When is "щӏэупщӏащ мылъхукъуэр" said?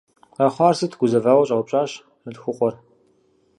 1.47-2.75